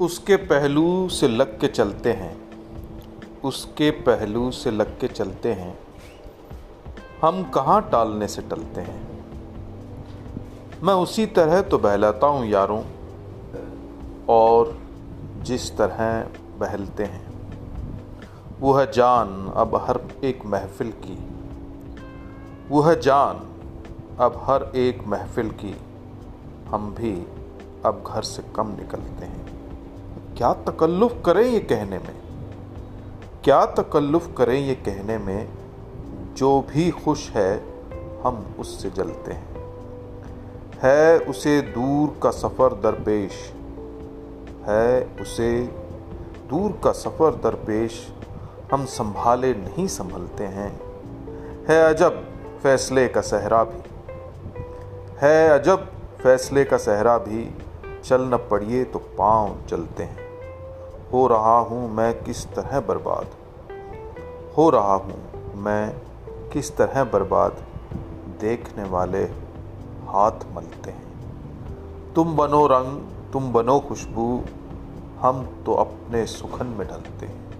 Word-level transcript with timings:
उसके 0.00 0.36
पहलू 0.36 1.08
से 1.08 1.28
लग 1.28 1.60
के 1.60 1.68
चलते 1.68 2.12
हैं। 2.12 2.42
उसके 3.44 3.90
पहलू 3.90 4.50
से 4.50 4.70
लग 4.70 5.00
के 5.00 5.08
चलते 5.08 5.52
हैं। 5.52 5.78
हम 7.22 7.42
कहाँ 7.42 7.90
टालने 7.90 8.28
से 8.28 8.42
टलते 8.42 8.80
हैं? 8.80 9.24
मैं 10.82 10.94
उसी 10.94 11.26
तरह 11.26 11.62
तो 11.62 11.78
बहलाता 11.78 12.26
हूँ 12.26 12.46
यारों, 12.46 12.84
और 14.28 14.78
जिस 15.42 15.76
तरह 15.76 16.28
बहलते 16.58 17.04
हैं। 17.04 17.32
वो 18.60 18.72
है 18.72 18.92
जान 18.92 19.52
अब 19.56 19.76
हर 19.76 20.00
एक 20.24 20.46
महफिल 20.46 20.90
की। 20.90 21.18
वो 22.68 22.82
है 22.82 23.00
जान 23.00 23.36
अब 24.20 24.40
हर 24.44 24.72
एक 24.74 25.06
महफिल 25.06 25.50
की। 25.50 25.76
हम 26.68 26.94
भी 26.94 27.26
अब 27.86 28.04
घर 28.06 28.22
से 28.22 28.42
कम 28.56 28.68
निकलते 28.68 29.24
हैं। 29.26 29.61
क्या 30.36 30.52
तकल्लुफ़ 30.52 31.22
करें 31.24 31.42
ये 31.42 31.60
कहने 31.60 31.98
में? 31.98 32.22
क्या 33.44 33.66
तकल्लुफ़ 33.66 34.34
करें 34.34 34.60
ये 34.60 34.74
कहने 34.74 35.18
में? 35.18 35.48
जो 36.36 36.60
भी 36.60 36.90
खुश 36.90 37.30
है, 37.30 37.64
हम 38.24 38.56
उससे 38.58 38.90
जलते 38.90 39.32
हैं। 39.32 39.52
है 40.82 41.18
उसे 41.18 41.60
दूर 41.60 42.20
का 42.22 42.30
सफ़र 42.30 42.72
दरपेश। 42.72 43.52
है 44.62 45.16
उसे 45.20 45.62
दूर 46.50 46.80
का 46.84 46.92
सफ़र 46.92 47.34
दरपेश, 47.34 48.12
हम 48.72 48.84
संभाले 48.84 49.54
नहीं 49.54 49.86
संभलते 49.86 50.44
हैं। 50.44 50.80
है 51.68 51.94
अजब 51.94 52.28
फैसले 52.62 53.08
का 53.08 53.20
सहरा 53.20 53.64
भी। 53.64 53.82
है 55.18 55.58
अजब 55.58 55.92
फैसले 56.22 56.64
का 56.64 56.76
सहरा 56.76 57.18
भी 57.18 57.58
चल 58.04 58.22
न 58.22 58.36
पड़िए 58.36 58.84
तो 58.84 58.98
पाँव 58.98 59.56
चलते 59.70 60.02
हैं। 60.02 60.18
हो 61.12 61.26
रहा 61.26 61.58
हूँ 61.58 61.94
मैं 61.94 62.24
किस 62.24 62.46
तरह 62.46 62.80
बर्बाद? 62.80 63.26
हो 64.56 64.70
रहा 64.70 64.94
हूँ 64.94 65.14
मैं 65.56 65.96
किस 66.52 66.76
तरह 66.76 67.04
बर्बाद? 67.04 67.56
देखने 68.40 68.84
वाले 68.84 69.24
हाथ 70.06 70.32
मलते 70.54 70.90
हैं। 70.90 72.14
तुम 72.14 72.36
बनो 72.36 72.66
रंग, 72.66 73.02
तुम 73.32 73.52
बनो 73.52 73.80
खुशबू, 73.80 74.44
हम 75.20 75.62
तो 75.66 75.74
अपने 75.74 76.26
सुखन 76.26 76.66
में 76.66 76.88
ढलते 76.88 77.26
हैं। 77.26 77.51